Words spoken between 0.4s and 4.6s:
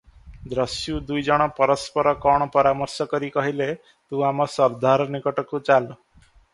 ଦସ୍ୟୁ ଦୁଇ ଜଣ ପରସ୍ପର କଣ ପରାମର୍ଶ କରି କହିଲେ, "ତୁ ଆମ